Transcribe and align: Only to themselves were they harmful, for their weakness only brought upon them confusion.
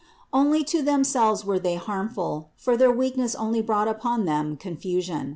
Only 0.33 0.63
to 0.63 0.81
themselves 0.81 1.45
were 1.45 1.59
they 1.59 1.75
harmful, 1.75 2.49
for 2.57 2.75
their 2.75 2.91
weakness 2.91 3.35
only 3.35 3.61
brought 3.61 3.87
upon 3.87 4.25
them 4.25 4.57
confusion. 4.57 5.29